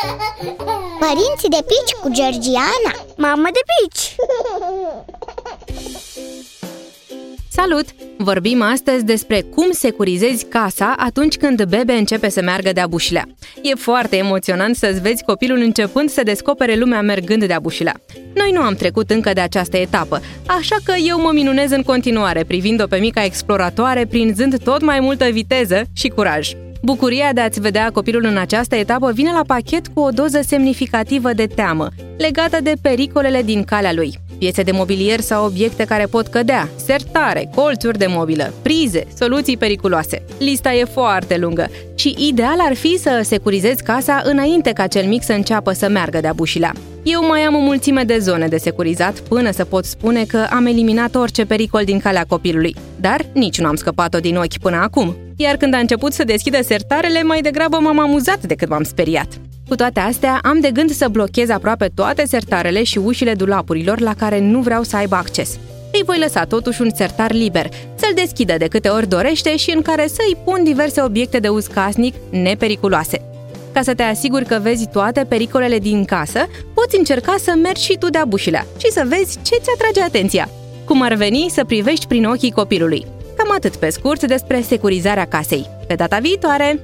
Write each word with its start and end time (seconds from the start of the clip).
Părinții 1.04 1.48
de 1.48 1.64
pici 1.66 1.94
cu 2.02 2.08
Georgiana 2.10 2.92
Mamă 3.16 3.48
de 3.52 3.60
pici! 3.72 4.14
Salut! 7.50 7.84
Vorbim 8.18 8.62
astăzi 8.62 9.04
despre 9.04 9.40
cum 9.40 9.70
securizezi 9.70 10.44
casa 10.44 10.94
atunci 10.96 11.36
când 11.36 11.64
bebe 11.64 11.92
începe 11.92 12.28
să 12.28 12.42
meargă 12.42 12.72
de-a 12.72 12.86
bușilea. 12.86 13.24
E 13.62 13.74
foarte 13.74 14.16
emoționant 14.16 14.76
să-ți 14.76 15.00
vezi 15.00 15.24
copilul 15.24 15.58
începând 15.58 16.10
să 16.10 16.22
descopere 16.22 16.74
lumea 16.74 17.00
mergând 17.00 17.44
de-a 17.44 17.60
bușilea. 17.60 18.00
Noi 18.34 18.50
nu 18.52 18.60
am 18.60 18.74
trecut 18.74 19.10
încă 19.10 19.32
de 19.32 19.40
această 19.40 19.76
etapă, 19.76 20.20
așa 20.46 20.76
că 20.84 20.94
eu 21.06 21.20
mă 21.20 21.30
minunez 21.32 21.70
în 21.70 21.82
continuare, 21.82 22.44
privind-o 22.44 22.86
pe 22.86 22.96
mica 22.96 23.24
exploratoare, 23.24 24.06
prinzând 24.06 24.62
tot 24.62 24.82
mai 24.82 25.00
multă 25.00 25.24
viteză 25.24 25.82
și 25.92 26.08
curaj. 26.08 26.50
Bucuria 26.84 27.32
de 27.32 27.40
a-ți 27.40 27.60
vedea 27.60 27.90
copilul 27.90 28.24
în 28.24 28.36
această 28.36 28.76
etapă 28.76 29.12
vine 29.12 29.30
la 29.32 29.42
pachet 29.46 29.88
cu 29.88 30.00
o 30.00 30.10
doză 30.10 30.40
semnificativă 30.46 31.32
de 31.32 31.46
teamă, 31.46 31.88
legată 32.18 32.58
de 32.62 32.72
pericolele 32.80 33.42
din 33.42 33.64
calea 33.64 33.92
lui. 33.92 34.18
Piese 34.38 34.62
de 34.62 34.72
mobilier 34.72 35.20
sau 35.20 35.46
obiecte 35.46 35.84
care 35.84 36.06
pot 36.06 36.26
cădea, 36.26 36.68
sertare, 36.76 37.50
colțuri 37.54 37.98
de 37.98 38.06
mobilă, 38.08 38.52
prize, 38.62 39.06
soluții 39.18 39.56
periculoase. 39.56 40.24
Lista 40.38 40.72
e 40.72 40.84
foarte 40.84 41.38
lungă 41.38 41.70
și 41.94 42.14
ideal 42.18 42.56
ar 42.58 42.74
fi 42.74 42.98
să 42.98 43.20
securizezi 43.24 43.82
casa 43.82 44.22
înainte 44.24 44.70
ca 44.70 44.86
cel 44.86 45.06
mic 45.06 45.22
să 45.22 45.32
înceapă 45.32 45.72
să 45.72 45.88
meargă 45.88 46.20
de-a 46.20 46.32
bușilea. 46.32 46.72
Eu 47.02 47.26
mai 47.26 47.40
am 47.40 47.54
o 47.54 47.60
mulțime 47.60 48.02
de 48.02 48.18
zone 48.18 48.46
de 48.48 48.56
securizat 48.56 49.18
până 49.20 49.50
să 49.50 49.64
pot 49.64 49.84
spune 49.84 50.24
că 50.24 50.46
am 50.50 50.66
eliminat 50.66 51.14
orice 51.14 51.44
pericol 51.44 51.84
din 51.84 51.98
calea 51.98 52.24
copilului, 52.28 52.76
dar 53.00 53.26
nici 53.32 53.60
nu 53.60 53.66
am 53.66 53.74
scăpat-o 53.74 54.18
din 54.18 54.36
ochi 54.36 54.58
până 54.58 54.76
acum. 54.76 55.16
Iar 55.42 55.56
când 55.56 55.74
a 55.74 55.78
început 55.78 56.12
să 56.12 56.24
deschidă 56.24 56.62
sertarele, 56.62 57.22
mai 57.22 57.40
degrabă 57.40 57.78
m-am 57.80 57.98
amuzat 58.00 58.42
decât 58.42 58.68
m-am 58.68 58.82
speriat. 58.82 59.28
Cu 59.68 59.74
toate 59.74 60.00
astea, 60.00 60.38
am 60.42 60.60
de 60.60 60.70
gând 60.70 60.90
să 60.90 61.08
blochez 61.08 61.48
aproape 61.48 61.90
toate 61.94 62.24
sertarele 62.26 62.82
și 62.82 62.98
ușile 62.98 63.34
dulapurilor 63.34 64.00
la 64.00 64.14
care 64.14 64.40
nu 64.40 64.60
vreau 64.60 64.82
să 64.82 64.96
aibă 64.96 65.14
acces. 65.14 65.58
Îi 65.92 66.02
voi 66.04 66.18
lăsa 66.18 66.44
totuși 66.44 66.82
un 66.82 66.90
sertar 66.94 67.32
liber, 67.32 67.68
să-l 67.94 68.12
deschidă 68.14 68.54
de 68.58 68.66
câte 68.66 68.88
ori 68.88 69.08
dorește 69.08 69.56
și 69.56 69.72
în 69.74 69.82
care 69.82 70.06
să-i 70.06 70.36
pun 70.44 70.64
diverse 70.64 71.02
obiecte 71.02 71.38
de 71.38 71.48
uz 71.48 71.66
casnic 71.66 72.14
nepericuloase. 72.30 73.20
Ca 73.72 73.82
să 73.82 73.94
te 73.94 74.02
asiguri 74.02 74.44
că 74.44 74.58
vezi 74.62 74.88
toate 74.88 75.24
pericolele 75.28 75.78
din 75.78 76.04
casă, 76.04 76.46
poți 76.74 76.98
încerca 76.98 77.34
să 77.38 77.52
mergi 77.62 77.84
și 77.84 77.96
tu 77.98 78.10
de-a 78.10 78.24
bușilea 78.24 78.66
și 78.78 78.90
să 78.90 79.02
vezi 79.06 79.38
ce 79.42 79.54
ți 79.62 79.70
atrage 79.74 80.02
atenția. 80.02 80.48
Cum 80.84 81.02
ar 81.02 81.14
veni 81.14 81.46
să 81.50 81.64
privești 81.64 82.06
prin 82.06 82.24
ochii 82.24 82.50
copilului. 82.50 83.06
Cam 83.42 83.54
atât 83.54 83.76
pe 83.76 83.90
scurt 83.90 84.24
despre 84.24 84.60
securizarea 84.60 85.26
casei. 85.26 85.70
Pe 85.86 85.94
data 85.94 86.18
viitoare! 86.18 86.80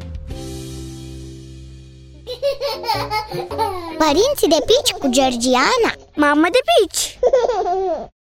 Părinții 3.98 4.48
de 4.48 4.64
pici 4.66 4.92
cu 4.98 5.08
Georgiana 5.08 5.92
Mamă 6.14 6.46
de 6.50 6.58
pici! 6.64 7.18